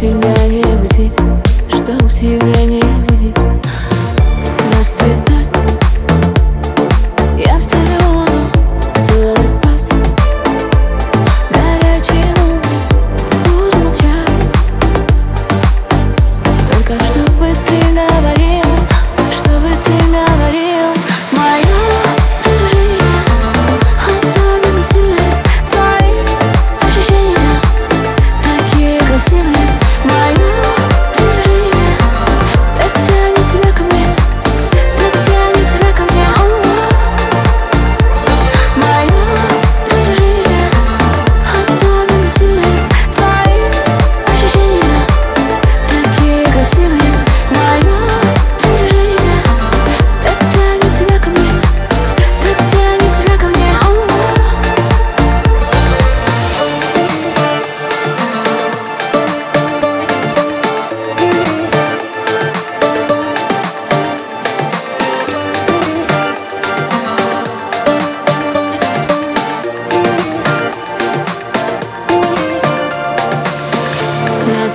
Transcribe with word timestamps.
тебя 0.00 0.46
не 0.46 0.62
будить, 0.76 1.14
чтоб 1.74 2.12
тебя 2.12 2.64
не 2.66 2.80
будет? 3.02 3.47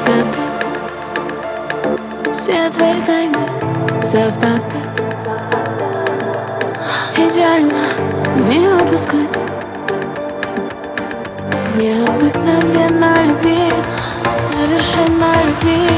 разгадать 0.04 0.68
Все 2.36 2.70
твои 2.70 3.02
тайны. 3.06 3.48
Совпадают 4.02 4.64
Идеально 7.16 7.84
не 8.50 8.68
упускать. 8.68 9.38
Необыкновенно 11.76 13.16
любить. 13.24 13.92
Совершенно 14.40 15.34
любить. 15.46 15.93